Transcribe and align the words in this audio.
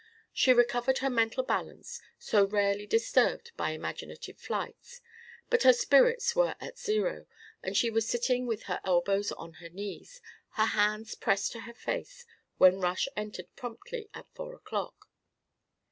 She 0.33 0.51
recovered 0.51 0.97
her 0.97 1.11
mental 1.11 1.43
balance 1.43 2.01
(so 2.17 2.45
rarely 2.47 2.87
disturbed 2.87 3.51
by 3.55 3.69
imaginative 3.69 4.39
flights), 4.39 4.99
but 5.47 5.61
her 5.61 5.73
spirits 5.73 6.35
were 6.35 6.55
at 6.59 6.79
zero; 6.79 7.27
and 7.61 7.77
she 7.77 7.91
was 7.91 8.09
sitting 8.09 8.47
with 8.47 8.63
her 8.63 8.81
elbows 8.83 9.31
on 9.33 9.53
her 9.61 9.69
knees, 9.69 10.19
her 10.53 10.65
hands 10.65 11.13
pressed 11.13 11.51
to 11.51 11.59
her 11.69 11.75
face 11.75 12.25
when 12.57 12.81
Rush 12.81 13.07
entered 13.15 13.55
promptly 13.55 14.09
at 14.11 14.27
four 14.33 14.55
o'clock. 14.55 15.07